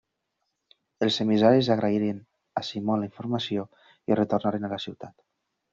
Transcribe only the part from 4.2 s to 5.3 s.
retornaren a la ciutat.